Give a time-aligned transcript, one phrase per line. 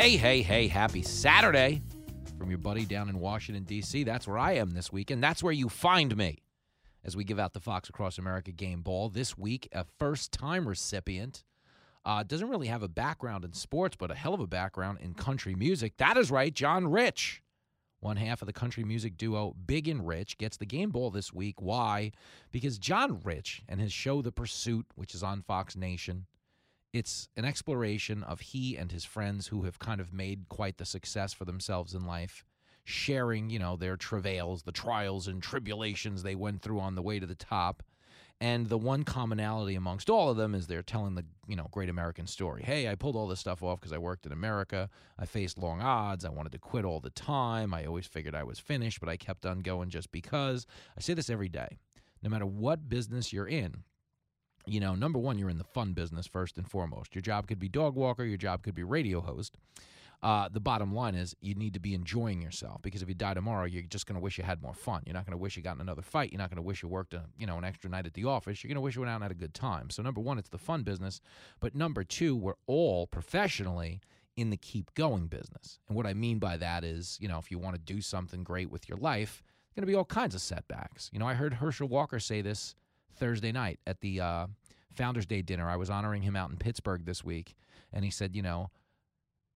[0.00, 1.82] Hey, hey, hey, happy Saturday
[2.38, 4.02] from your buddy down in Washington, D.C.
[4.02, 5.22] That's where I am this weekend.
[5.22, 6.38] That's where you find me
[7.04, 9.10] as we give out the Fox Across America game ball.
[9.10, 11.44] This week, a first time recipient.
[12.02, 15.12] Uh, doesn't really have a background in sports, but a hell of a background in
[15.12, 15.98] country music.
[15.98, 17.42] That is right, John Rich.
[17.98, 21.30] One half of the country music duo Big and Rich gets the game ball this
[21.30, 21.60] week.
[21.60, 22.12] Why?
[22.52, 26.24] Because John Rich and his show The Pursuit, which is on Fox Nation,
[26.92, 30.84] it's an exploration of he and his friends who have kind of made quite the
[30.84, 32.44] success for themselves in life,
[32.84, 37.20] sharing, you know, their travails, the trials and tribulations they went through on the way
[37.20, 37.82] to the top.
[38.42, 41.90] And the one commonality amongst all of them is they're telling the, you know, great
[41.90, 42.62] American story.
[42.64, 44.88] Hey, I pulled all this stuff off because I worked in America.
[45.18, 46.24] I faced long odds.
[46.24, 47.74] I wanted to quit all the time.
[47.74, 50.66] I always figured I was finished, but I kept on going just because.
[50.96, 51.78] I say this every day.
[52.22, 53.84] No matter what business you're in,
[54.70, 57.14] you know, number one, you're in the fun business first and foremost.
[57.14, 59.56] Your job could be dog walker, your job could be radio host.
[60.22, 63.32] Uh, the bottom line is you need to be enjoying yourself because if you die
[63.32, 65.02] tomorrow, you're just going to wish you had more fun.
[65.06, 66.30] You're not going to wish you got in another fight.
[66.30, 68.26] You're not going to wish you worked a you know an extra night at the
[68.26, 68.62] office.
[68.62, 69.88] You're going to wish you went out and had a good time.
[69.88, 71.22] So number one, it's the fun business,
[71.58, 74.00] but number two, we're all professionally
[74.36, 75.78] in the keep going business.
[75.88, 78.44] And what I mean by that is, you know, if you want to do something
[78.44, 79.42] great with your life,
[79.80, 81.08] going to be all kinds of setbacks.
[81.12, 82.74] You know, I heard Herschel Walker say this
[83.16, 84.46] Thursday night at the uh,
[84.94, 85.68] Founders Day dinner.
[85.68, 87.54] I was honoring him out in Pittsburgh this week,
[87.92, 88.70] and he said, you know,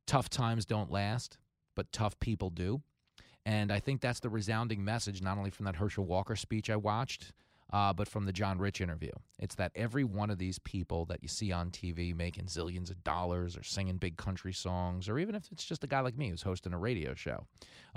[0.06, 1.38] tough times don't last,
[1.74, 2.82] but tough people do.
[3.46, 6.77] And I think that's the resounding message, not only from that Herschel Walker speech I
[6.77, 7.32] watched,
[7.72, 9.10] uh, but from the John Rich interview.
[9.38, 13.02] It's that every one of these people that you see on TV making zillions of
[13.05, 16.30] dollars or singing big country songs, or even if it's just a guy like me
[16.30, 17.46] who's hosting a radio show,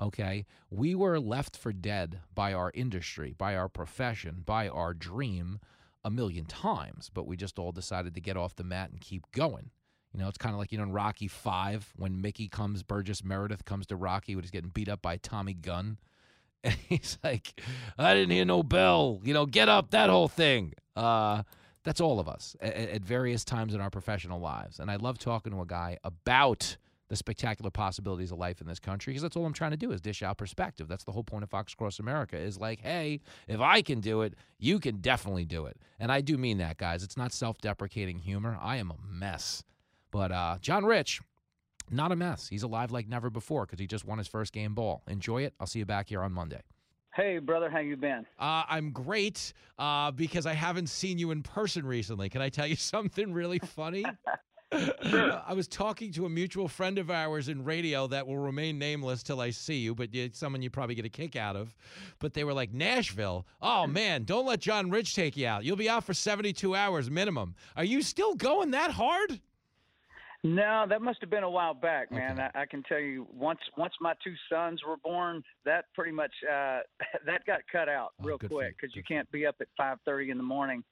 [0.01, 5.59] okay, we were left for dead by our industry, by our profession, by our dream
[6.07, 9.29] a million times, but we just all decided to get off the mat and keep
[9.33, 9.71] going.
[10.13, 13.25] You know, it's kind of like you know in Rocky Five when Mickey comes, Burgess
[13.25, 15.97] Meredith comes to Rocky when he's getting beat up by Tommy Gunn,
[16.63, 17.61] and he's like,
[17.97, 20.73] "I didn't hear no bell." You know, get up, that whole thing.
[20.95, 21.43] Uh,
[21.83, 25.19] that's all of us at, at various times in our professional lives, and I love
[25.19, 26.77] talking to a guy about
[27.09, 29.91] the spectacular possibilities of life in this country because that's all I'm trying to do
[29.91, 30.87] is dish out perspective.
[30.87, 34.21] That's the whole point of Fox Across America is like, hey, if I can do
[34.21, 35.77] it, you can definitely do it.
[35.99, 37.03] And I do mean that, guys.
[37.03, 38.57] It's not self-deprecating humor.
[38.61, 39.63] I am a mess.
[40.11, 41.21] But uh, John Rich,
[41.89, 42.47] not a mess.
[42.49, 45.03] He's alive like never before because he just won his first game ball.
[45.07, 45.53] Enjoy it.
[45.59, 46.61] I'll see you back here on Monday.
[47.15, 48.27] Hey, brother, how you been?
[48.37, 52.29] Uh, I'm great uh, because I haven't seen you in person recently.
[52.29, 54.05] Can I tell you something really funny?
[54.73, 55.41] Sure.
[55.47, 59.23] I was talking to a mutual friend of ours in radio that will remain nameless
[59.23, 61.73] till I see you, but it's someone you probably get a kick out of.
[62.19, 63.45] But they were like, Nashville.
[63.61, 65.63] Oh, man, don't let John Rich take you out.
[65.63, 67.55] You'll be out for 72 hours minimum.
[67.77, 69.39] Are you still going that hard?
[70.43, 72.33] No, that must have been a while back, man.
[72.33, 72.47] Okay.
[72.53, 76.31] I, I can tell you, once once my two sons were born, that pretty much
[76.49, 76.79] uh,
[77.25, 78.47] that got cut out Oh, real you.
[78.47, 80.83] quick because you Good can't be up at five thirty in the morning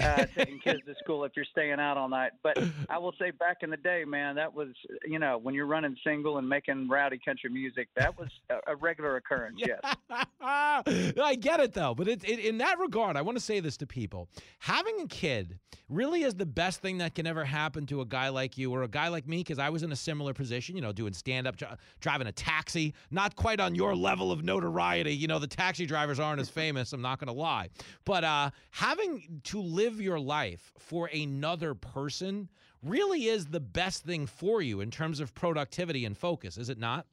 [0.00, 2.32] uh, taking kids to school if you're staying out all night.
[2.42, 4.68] But I will say, back in the day, man, that was
[5.04, 8.76] you know when you're running single and making rowdy country music, that was a, a
[8.76, 9.56] regular occurrence.
[9.58, 9.80] Yes.
[10.40, 13.76] I get it though, but it, it, in that regard, I want to say this
[13.78, 14.28] to people:
[14.58, 18.28] having a kid really is the best thing that can ever happen to a guy
[18.28, 20.76] like you or a guy like me, because I was in a similar position.
[20.76, 21.56] You know, doing stand up,
[22.00, 25.14] driving a taxi, not quite on your level of notoriety.
[25.14, 26.92] You know, the taxi drivers aren't as famous.
[26.92, 27.68] I'm not going to lie,
[28.04, 32.50] but uh, having to live your life for another person
[32.82, 36.78] really is the best thing for you in terms of productivity and focus, is it
[36.78, 37.06] not?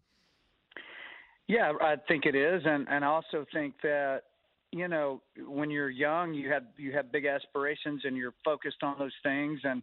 [1.47, 4.23] Yeah, I think it is, and and I also think that
[4.71, 8.99] you know when you're young, you have you have big aspirations and you're focused on
[8.99, 9.81] those things, and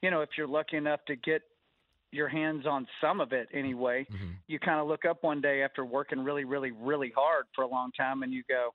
[0.00, 1.42] you know if you're lucky enough to get
[2.12, 4.36] your hands on some of it anyway, Mhm.
[4.46, 7.66] you kind of look up one day after working really, really, really hard for a
[7.66, 8.74] long time, and you go,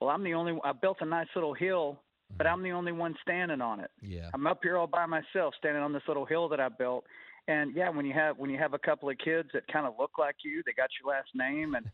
[0.00, 0.58] "Well, I'm the only.
[0.64, 2.02] I built a nice little hill,
[2.36, 3.90] but I'm the only one standing on it.
[4.02, 4.30] Yeah.
[4.34, 7.04] I'm up here all by myself, standing on this little hill that I built."
[7.46, 9.94] And yeah, when you have when you have a couple of kids that kind of
[9.98, 11.86] look like you, they got your last name, and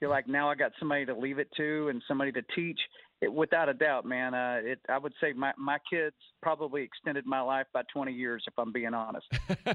[0.00, 2.78] you're like, now I got somebody to leave it to and somebody to teach.
[3.20, 4.32] It, without a doubt, man.
[4.32, 8.42] Uh, it I would say my my kids probably extended my life by 20 years,
[8.46, 9.26] if I'm being honest.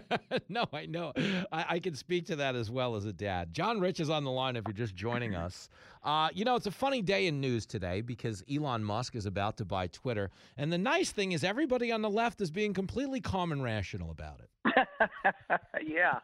[0.50, 1.14] no, I know.
[1.52, 3.54] I, I can speak to that as well as a dad.
[3.54, 5.70] John Rich is on the line if you're just joining us.
[6.04, 9.58] Uh, you know, it's a funny day in news today because Elon Musk is about
[9.58, 10.32] to buy Twitter.
[10.58, 14.10] And the nice thing is, everybody on the left is being completely calm and rational
[14.10, 14.50] about it.
[15.86, 16.20] yeah,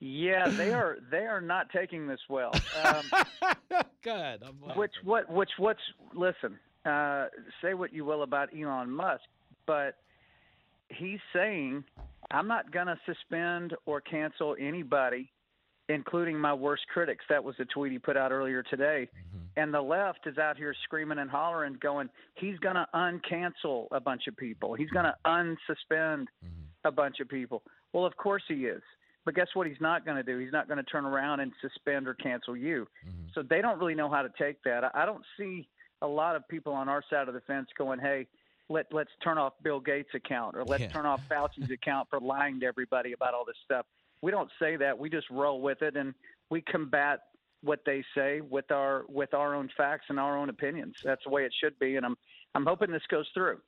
[0.00, 2.52] yeah, they are they are not taking this well.
[2.84, 3.04] Um,
[4.02, 4.42] Good.
[4.76, 5.80] Which what which what's
[6.14, 7.26] listen uh
[7.60, 9.24] say what you will about Elon Musk
[9.68, 9.96] but
[10.88, 11.84] he's saying,
[12.32, 15.30] I'm not going to suspend or cancel anybody,
[15.90, 17.24] including my worst critics.
[17.28, 19.08] That was a tweet he put out earlier today.
[19.14, 19.60] Mm-hmm.
[19.60, 24.00] And the left is out here screaming and hollering, going, he's going to uncancel a
[24.00, 24.74] bunch of people.
[24.74, 26.86] He's going to unsuspend mm-hmm.
[26.86, 27.62] a bunch of people.
[27.92, 28.82] Well, of course he is.
[29.28, 29.66] But guess what?
[29.66, 30.38] He's not going to do.
[30.38, 32.88] He's not going to turn around and suspend or cancel you.
[33.06, 33.24] Mm-hmm.
[33.34, 34.90] So they don't really know how to take that.
[34.94, 35.68] I don't see
[36.00, 38.26] a lot of people on our side of the fence going, "Hey,
[38.70, 40.88] let let's turn off Bill Gates' account or let's yeah.
[40.88, 43.84] turn off Fauci's account for lying to everybody about all this stuff."
[44.22, 44.98] We don't say that.
[44.98, 46.14] We just roll with it and
[46.48, 47.20] we combat
[47.62, 50.96] what they say with our with our own facts and our own opinions.
[51.04, 52.16] That's the way it should be, and I'm
[52.54, 53.58] I'm hoping this goes through.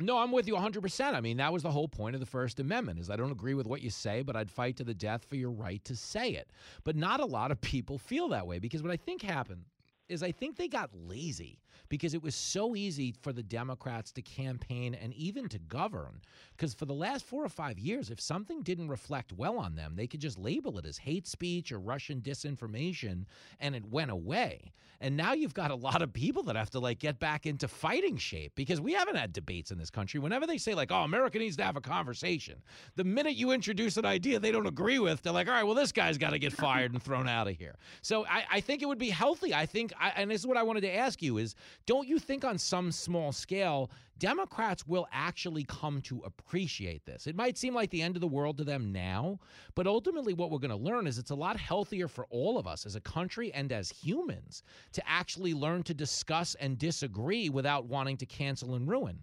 [0.00, 1.14] No, I'm with you 100%.
[1.14, 3.54] I mean, that was the whole point of the First Amendment is I don't agree
[3.54, 6.30] with what you say, but I'd fight to the death for your right to say
[6.30, 6.50] it.
[6.84, 9.64] But not a lot of people feel that way because what I think happened
[10.08, 14.22] is I think they got lazy because it was so easy for the Democrats to
[14.22, 16.20] campaign and even to govern.
[16.56, 19.94] Because for the last four or five years, if something didn't reflect well on them,
[19.96, 23.24] they could just label it as hate speech or Russian disinformation
[23.58, 24.72] and it went away.
[25.02, 27.68] And now you've got a lot of people that have to like get back into
[27.68, 30.20] fighting shape because we haven't had debates in this country.
[30.20, 32.56] Whenever they say, like, oh, America needs to have a conversation,
[32.96, 35.74] the minute you introduce an idea they don't agree with, they're like, all right, well,
[35.74, 37.76] this guy's got to get fired and thrown out of here.
[38.02, 39.54] So I, I think it would be healthy.
[39.54, 41.54] I think, I, and this is what I wanted to ask you is
[41.86, 47.26] don't you think on some small scale, Democrats will actually come to appreciate this?
[47.26, 49.38] It might seem like the end of the world to them now,
[49.74, 52.66] but ultimately, what we're going to learn is it's a lot healthier for all of
[52.66, 54.62] us as a country and as humans
[54.92, 59.22] to actually learn to discuss and disagree without wanting to cancel and ruin.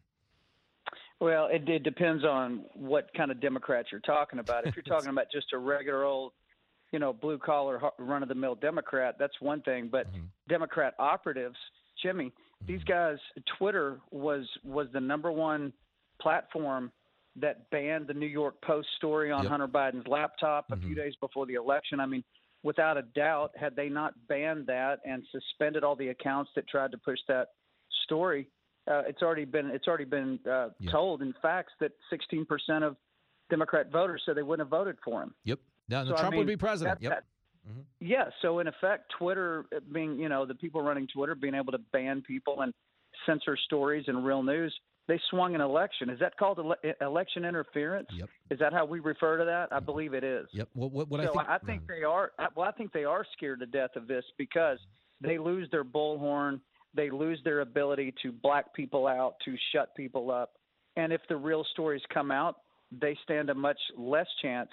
[1.19, 4.67] Well, it, it depends on what kind of Democrats you're talking about.
[4.67, 6.33] If you're talking about just a regular old
[6.91, 9.89] you know, blue collar, run of the mill Democrat, that's one thing.
[9.91, 10.25] But mm-hmm.
[10.47, 11.57] Democrat operatives,
[12.01, 12.31] Jimmy,
[12.65, 13.17] these guys,
[13.57, 15.73] Twitter was was the number one
[16.21, 16.91] platform
[17.35, 19.51] that banned the New York Post story on yep.
[19.51, 20.88] Hunter Biden's laptop a mm-hmm.
[20.88, 21.99] few days before the election.
[21.99, 22.23] I mean,
[22.63, 26.91] without a doubt, had they not banned that and suspended all the accounts that tried
[26.91, 27.49] to push that
[28.05, 28.49] story,
[28.89, 30.91] uh, it's already been it's already been uh, yep.
[30.91, 32.47] told in facts that 16%
[32.83, 32.95] of
[33.49, 35.33] Democrat voters said they wouldn't have voted for him.
[35.45, 35.59] Yep.
[35.89, 36.99] Now, so, Trump I mean, would be president.
[36.99, 37.11] That, yep.
[37.13, 37.23] That,
[37.69, 37.81] Mm-hmm.
[38.00, 38.25] Yeah.
[38.42, 42.22] So in effect, Twitter being, you know, the people running Twitter being able to ban
[42.22, 42.74] people and
[43.25, 44.74] censor stories and real news,
[45.08, 46.10] they swung an election.
[46.10, 48.08] Is that called ele- election interference?
[48.12, 48.30] Yep.
[48.52, 49.72] Is that how we refer to that?
[49.72, 50.48] I believe it is.
[50.54, 50.69] Yep.
[50.74, 52.31] What, what, what so I think, I think they are.
[52.56, 54.80] Well, I think they are scared to death of this because
[55.22, 56.60] they lose their bullhorn.
[56.94, 60.52] They lose their ability to black people out, to shut people up.
[60.96, 62.58] And if the real stories come out,
[62.92, 64.69] they stand a much less chance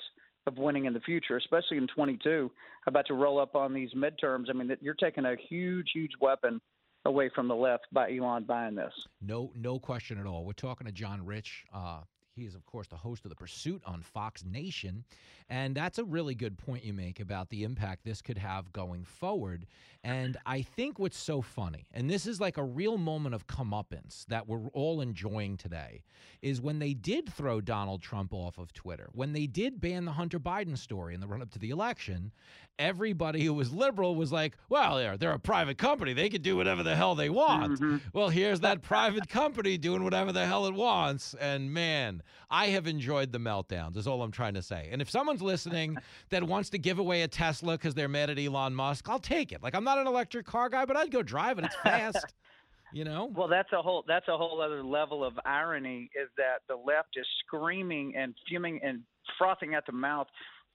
[0.46, 2.50] of winning in the future, especially in 22,
[2.86, 4.46] about to roll up on these midterms.
[4.48, 6.60] I mean, you're taking a huge, huge weapon
[7.06, 8.92] away from the left by Elon buying this.
[9.20, 10.44] No, no question at all.
[10.44, 11.64] We're talking to John Rich.
[11.72, 12.00] Uh,
[12.34, 15.04] he is, of course, the host of The Pursuit on Fox Nation.
[15.48, 19.04] And that's a really good point you make about the impact this could have going
[19.04, 19.66] forward.
[20.02, 24.26] And I think what's so funny, and this is like a real moment of comeuppance
[24.26, 26.02] that we're all enjoying today,
[26.42, 30.12] is when they did throw Donald Trump off of Twitter, when they did ban the
[30.12, 32.32] Hunter Biden story in the run up to the election,
[32.78, 36.12] everybody who was liberal was like, well, they're, they're a private company.
[36.12, 37.74] They can do whatever the hell they want.
[37.74, 37.96] Mm-hmm.
[38.12, 41.34] Well, here's that private company doing whatever the hell it wants.
[41.40, 44.88] And man, I have enjoyed the meltdowns, is all I'm trying to say.
[44.90, 45.96] And if someone's listening
[46.30, 49.52] that wants to give away a Tesla because they're mad at Elon Musk, I'll take
[49.52, 49.62] it.
[49.62, 51.64] Like, I'm not an electric car guy, but I'd go drive it.
[51.64, 52.26] It's fast.
[52.92, 56.58] you know well that's a whole that's a whole other level of irony is that
[56.68, 59.00] the left is screaming and fuming and
[59.36, 60.28] frothing at the mouth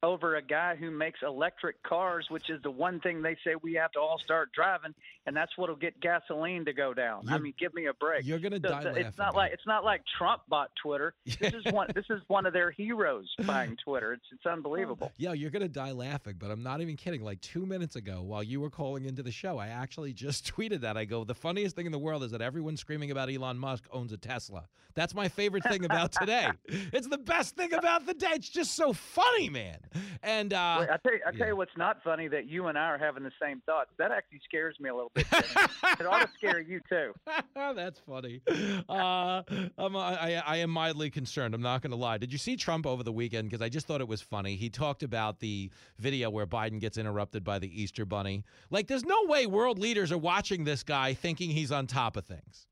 [0.03, 3.73] over a guy who makes electric cars, which is the one thing they say we
[3.73, 4.93] have to all start driving,
[5.25, 7.23] and that's what'll get gasoline to go down.
[7.25, 8.25] You're, I mean, give me a break.
[8.25, 8.93] You're gonna so, die.
[8.95, 11.13] It's not like it's not like Trump bought Twitter.
[11.39, 11.87] This is one.
[11.95, 14.13] this is one of their heroes buying Twitter.
[14.13, 15.11] It's it's unbelievable.
[15.17, 17.23] Yeah, you're gonna die laughing, but I'm not even kidding.
[17.23, 20.81] Like two minutes ago, while you were calling into the show, I actually just tweeted
[20.81, 20.97] that.
[20.97, 23.85] I go, the funniest thing in the world is that everyone screaming about Elon Musk
[23.91, 24.65] owns a Tesla.
[24.95, 26.49] That's my favorite thing about today.
[26.67, 28.31] it's the best thing about the day.
[28.31, 29.77] It's just so funny, man.
[30.23, 31.47] And uh, Wait, I tell you, I tell yeah.
[31.47, 33.89] you what's not funny that you and I are having the same thoughts.
[33.97, 35.25] That actually scares me a little bit.
[35.31, 37.13] it ought to scare you too.
[37.55, 38.41] That's funny.
[38.87, 39.43] Uh,
[39.77, 41.53] I'm, I, I am mildly concerned.
[41.53, 42.17] I'm not going to lie.
[42.17, 43.49] Did you see Trump over the weekend?
[43.49, 44.55] Because I just thought it was funny.
[44.55, 48.43] He talked about the video where Biden gets interrupted by the Easter Bunny.
[48.69, 52.25] Like, there's no way world leaders are watching this guy thinking he's on top of
[52.25, 52.67] things.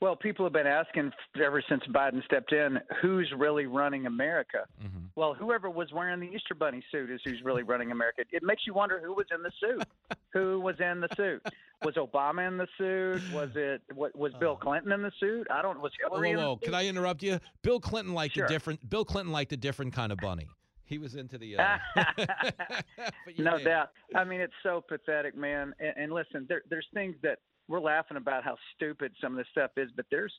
[0.00, 1.10] Well, people have been asking
[1.44, 4.64] ever since Biden stepped in, who's really running America?
[4.80, 5.06] Mm-hmm.
[5.16, 8.22] Well, whoever was wearing the Easter Bunny suit is who's really running America.
[8.30, 9.82] It makes you wonder who was in the suit.
[10.34, 11.42] Who was in the suit?
[11.82, 13.22] was Obama in the suit?
[13.32, 14.62] Was it what was Bill Oh.
[14.62, 15.46] Clinton in the suit?
[15.50, 15.80] I don't.
[15.80, 16.36] Was Whoa, Hillary?
[16.36, 16.56] whoa, the whoa.
[16.58, 16.74] Can?
[16.74, 17.40] I interrupt you?
[17.62, 18.44] Bill Clinton liked Sure.
[18.44, 18.88] a different.
[18.90, 20.46] Bill Clinton liked a different kind of bunny.
[20.84, 21.56] He was into the.
[21.58, 21.78] Uh,
[23.38, 23.64] no did.
[23.64, 23.90] doubt.
[24.14, 25.72] I mean, it's so pathetic, man.
[25.80, 29.46] And, and listen, there, there's things that we're laughing about how stupid some of this
[29.50, 30.32] stuff is, but there's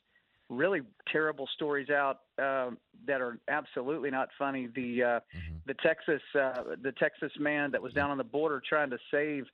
[0.48, 4.66] really terrible stories out um, that are absolutely not funny.
[4.74, 5.60] The uh, Mhm.
[5.66, 9.46] the Texas uh, the Texas man that was down on the border trying to save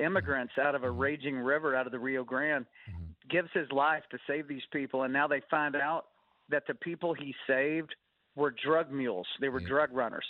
[0.00, 0.98] immigrants out of a Mhm.
[0.98, 3.28] raging river out of the Rio Grande Mhm.
[3.28, 6.06] gives his life to save these people, and now they find out
[6.48, 7.94] that the people he saved
[8.36, 9.26] were drug mules.
[9.40, 9.68] They were Yeah.
[9.68, 10.26] drug runners.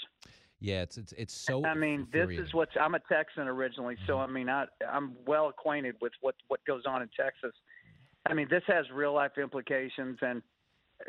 [0.65, 1.63] Yeah, it's it's it's so.
[1.67, 2.73] I mean, this is what's.
[2.81, 4.31] I'm a Texan originally, so Mm-hmm.
[4.31, 7.53] I mean, I I'm well acquainted with what what goes on in Texas.
[8.25, 10.17] I mean, this has real life implications.
[10.23, 10.41] And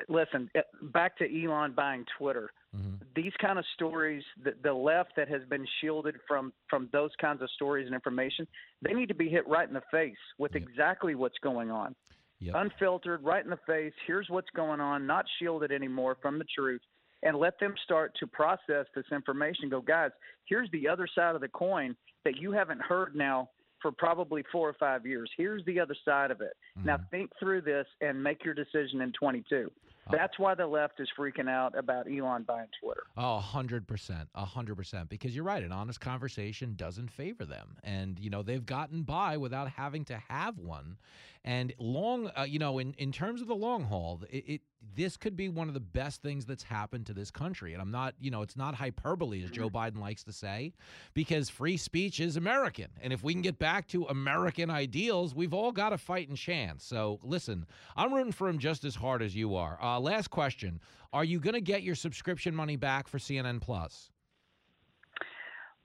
[0.09, 2.51] listen, uh, back to Elon buying Twitter.
[2.75, 2.99] Mhm.
[3.15, 7.41] These kind of stories, the, the left that has been shielded from from those kinds
[7.41, 8.45] of stories and information,
[8.81, 10.63] they need to be hit right in the face with Yep.
[10.63, 11.95] exactly what's going on,
[12.39, 12.55] Yep.
[12.57, 13.93] unfiltered, right in the face.
[14.05, 16.81] Here's what's going on, not shielded anymore from the truth
[17.25, 19.67] and let them start to process this information.
[19.69, 20.11] Go, guys,
[20.45, 23.49] here's the other side of the coin that you haven't heard now
[23.81, 25.29] for probably four or five years.
[25.35, 26.53] Here's the other side of it.
[26.83, 27.09] Now Mhm.
[27.09, 29.71] think through this and make your decision in 22.
[30.07, 33.03] Uh, That's why the left is freaking out about Elon buying Twitter.
[33.17, 34.29] Oh, 100%.
[34.35, 35.09] 100%.
[35.09, 35.63] Because you're right.
[35.63, 37.77] An honest conversation doesn't favor them.
[37.83, 40.97] And, you know, they've gotten by without having to have one.
[41.45, 44.61] And long, uh, you know, in, in terms of the long haul, it, it
[44.95, 47.73] this could be one of the best things that's happened to this country.
[47.73, 50.73] And I'm not, you know, it's not hyperbole, as Joe Biden likes to say,
[51.13, 52.87] because free speech is American.
[52.99, 56.83] And if we can get back to American ideals, we've all got a fighting chance.
[56.83, 59.77] So listen, I'm rooting for him just as hard as you are.
[59.79, 60.79] Uh, last question.
[61.13, 64.09] Are you going to get your subscription money back for CNN Plus?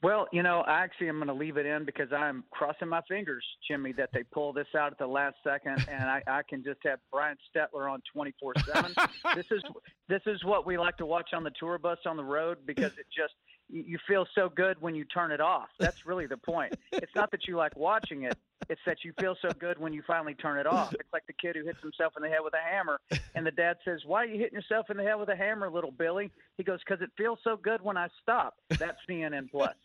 [0.02, 3.02] Well, you know, I actually am going to leave it in because I'm crossing my
[3.06, 6.64] fingers, Jimmy, that they pull this out at the last second, and I, I can
[6.64, 8.94] just have Brian Stelter on 24/7.
[9.34, 9.62] this is
[10.08, 12.92] this is what we like to watch on the tour bus on the road because
[12.96, 13.34] it just
[13.72, 15.68] you feel so good when you turn it off.
[15.78, 16.74] That's really the point.
[16.92, 18.36] It's not that you like watching it;
[18.68, 20.92] it's that you feel so good when you finally turn it off.
[20.94, 23.00] It's like the kid who hits himself in the head with a hammer,
[23.34, 25.70] and the dad says, "Why are you hitting yourself in the head with a hammer,
[25.70, 29.74] little Billy?" He goes, "Because it feels so good when I stop." That's CNN Plus.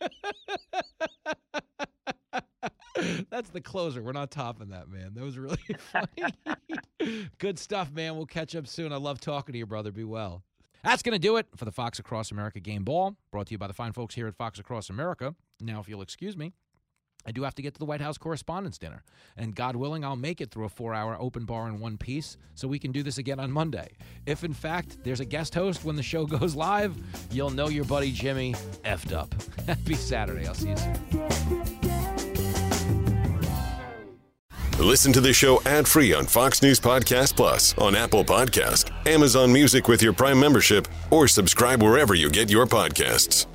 [3.30, 4.02] That's the closer.
[4.02, 5.12] We're not topping that, man.
[5.14, 6.08] That was really funny.
[7.38, 8.16] Good stuff, man.
[8.16, 8.92] We'll catch up soon.
[8.92, 9.92] I love talking to you, brother.
[9.92, 10.44] Be well.
[10.86, 13.58] That's going to do it for the Fox Across America game ball, brought to you
[13.58, 15.34] by the fine folks here at Fox Across America.
[15.60, 16.52] Now, if you'll excuse me,
[17.26, 19.02] I do have to get to the White House Correspondents' Dinner.
[19.36, 22.36] And God willing, I'll make it through a four hour open bar in one piece
[22.54, 23.96] so we can do this again on Monday.
[24.26, 26.94] If, in fact, there's a guest host when the show goes live,
[27.32, 29.34] you'll know your buddy Jimmy effed up.
[29.66, 30.46] Happy Saturday.
[30.46, 31.66] I'll see you soon.
[34.78, 39.52] Listen to the show ad free on Fox News Podcast Plus, on Apple Podcast, Amazon
[39.52, 43.46] Music with your Prime membership, or subscribe wherever you get your podcasts.